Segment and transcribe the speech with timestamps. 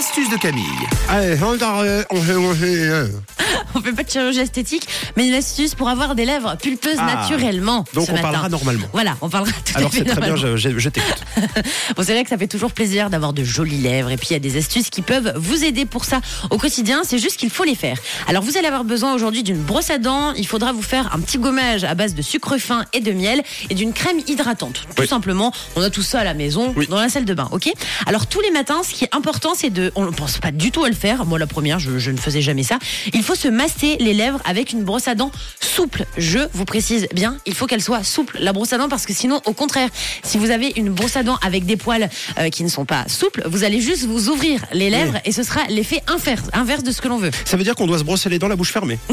[0.00, 0.64] l'astuce de Camille.
[1.10, 2.06] Allez, on t'arrête,
[3.80, 7.16] on fait, pas de chirurgie esthétique, mais une astuce pour avoir des lèvres pulpeuses Ah.
[7.16, 7.84] naturellement.
[7.94, 8.22] Donc ce on matin.
[8.30, 8.86] parlera normalement.
[8.92, 11.14] Voilà, on parlera tout Alors à fait c'est très bien, je, je- je t'écoute.
[11.96, 14.32] Bon, c'est vrai que ça fait toujours plaisir d'avoir de jolies lèvres et puis il
[14.34, 16.20] y a des astuces qui peuvent vous aider pour ça
[16.50, 17.02] au quotidien.
[17.04, 17.96] C'est juste qu'il faut les faire.
[18.28, 20.32] Alors vous allez avoir besoin aujourd'hui d'une brosse à dents.
[20.34, 23.42] Il faudra vous faire un petit gommage à base de sucre fin et de miel
[23.70, 24.86] et d'une crème hydratante.
[24.94, 25.08] Tout Oui.
[25.08, 26.86] simplement, on a tout ça à la maison, Oui.
[26.88, 27.48] dans la salle de bain.
[27.52, 27.70] Ok?
[28.06, 30.70] Alors tous les matins, ce qui est important, c'est de, on ne pense pas du
[30.70, 31.24] tout à le faire.
[31.26, 32.78] Moi la première, je, je ne faisais jamais ça.
[33.12, 35.30] Il faut se masser les lèvres avec une brosse à dents
[35.60, 36.04] souple.
[36.16, 39.12] Je vous précise bien, il faut qu'elle soit souple la brosse à dents parce que
[39.12, 39.88] sinon, au contraire,
[40.22, 42.08] si vous avez une brosse à dents avec des poils
[42.38, 45.42] euh, qui ne sont pas souples, vous allez juste vous ouvrir les lèvres et ce
[45.42, 47.30] sera l'effet inverse, inverse de ce que l'on veut.
[47.44, 48.98] Ça veut dire qu'on doit se brosser les dents la bouche fermée.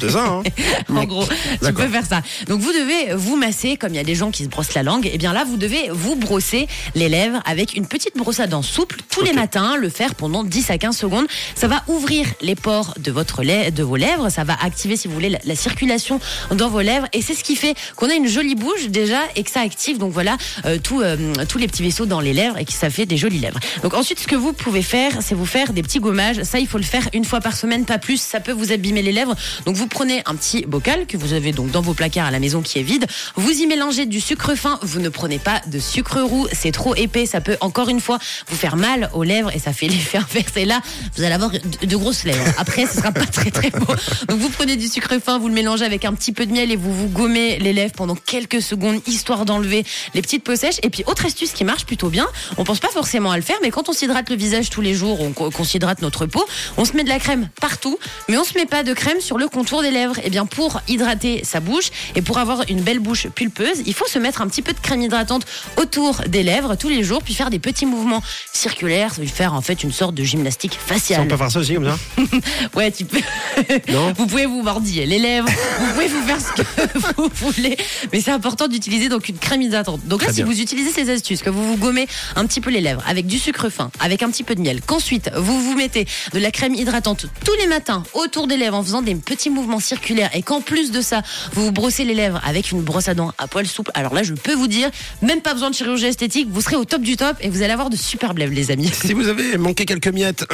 [0.00, 0.42] C'est ça, hein
[0.94, 1.24] en gros,
[1.64, 2.22] tu peux faire ça.
[2.46, 4.82] Donc vous devez vous masser, comme il y a des gens qui se brossent la
[4.82, 8.46] langue, et bien là vous devez vous brosser les lèvres avec une petite brosse à
[8.46, 11.26] dents souple tous les matins, le faire pendant 10 à 15 secondes.
[11.54, 15.08] Ça va ouvrir les pores de votre lait, de vos lèvres, ça va activer si
[15.08, 16.20] vous voulez la, la circulation
[16.54, 19.42] dans vos lèvres et c'est ce qui fait qu'on a une jolie bouche déjà et
[19.42, 21.16] que ça active donc voilà euh, tout, euh,
[21.48, 23.58] tous les petits vaisseaux dans les lèvres et que ça fait des jolies lèvres.
[23.82, 26.42] Donc ensuite ce que vous pouvez faire, c'est vous faire des petits gommages.
[26.42, 28.20] Ça il faut le faire une fois par semaine, pas plus.
[28.20, 29.34] Ça peut vous abîmer les lèvres.
[29.66, 32.38] Donc vous prenez un petit bocal que vous avez donc dans vos placards à la
[32.38, 33.06] maison qui est vide.
[33.36, 34.78] Vous y mélangez du sucre fin.
[34.82, 36.46] Vous ne prenez pas de sucre roux.
[36.52, 37.26] C'est trop épais.
[37.26, 40.56] Ça peut encore une fois vous faire mal aux lèvres et ça fait l'effet inverse.
[40.56, 40.80] Et là,
[41.16, 42.44] vous allez avoir de, de grosses lèvres.
[42.58, 43.94] Après, ce sera pas très très beau.
[44.28, 46.70] Donc vous prenez du sucre fin, vous le mélangez avec un petit peu de miel
[46.70, 50.78] et vous vous gommez les lèvres pendant quelques secondes histoire d'enlever les petites peaux sèches.
[50.82, 52.26] Et puis autre astuce qui marche plutôt bien.
[52.56, 54.94] On pense pas forcément à le faire, mais quand on s'hydrate le visage tous les
[54.94, 56.44] jours, on, qu'on s'hydrate notre peau,
[56.76, 57.98] on se met de la crème partout,
[58.28, 60.16] mais on se met pas de crème sur le contour des lèvres.
[60.24, 64.06] Et bien pour hydrater sa bouche et pour avoir une belle bouche pulpeuse, il faut
[64.06, 65.44] se mettre un petit peu de crème hydratante
[65.76, 69.82] autour des lèvres tous les jours, puis faire des petits mouvements circulaires, faire en fait
[69.82, 71.28] une sorte de gymnastique On faciale.
[71.28, 71.96] peut faire ça aussi comme ça?
[72.74, 73.20] Ouais, tu peux.
[73.92, 75.48] Non vous pouvez vous mordiller les lèvres,
[75.80, 77.76] vous pouvez vous faire ce que vous voulez,
[78.12, 80.00] mais c'est important d'utiliser donc une crème hydratante.
[80.06, 80.52] Donc là, Très si bien.
[80.52, 83.38] vous utilisez ces astuces, que vous vous gommez un petit peu les lèvres avec du
[83.38, 86.74] sucre fin, avec un petit peu de miel, qu'ensuite vous vous mettez de la crème
[86.74, 90.60] hydratante tous les matins autour des lèvres en faisant des petits mouvements circulaires et qu'en
[90.60, 93.66] plus de ça, vous vous brossez les lèvres avec une brosse à dents à poil
[93.66, 93.90] souple.
[93.94, 94.90] Alors là, je peux vous dire,
[95.22, 97.72] même pas besoin de chirurgie esthétique, vous serez au top du top et vous allez
[97.72, 98.90] avoir de superbes lèvres, les amis.
[98.92, 100.44] Si vous avez manqué quelques miettes,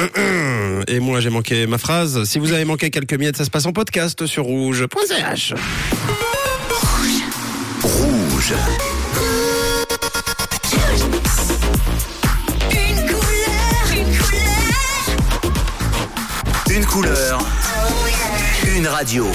[0.87, 3.65] et moi j'ai manqué ma phrase, si vous avez manqué quelques miettes, ça se passe
[3.65, 5.53] en podcast sur rouge.ch.
[7.83, 8.53] Rouge.
[12.71, 15.17] Une couleur, une couleur.
[16.69, 17.45] Une couleur.
[18.77, 19.27] Une radio.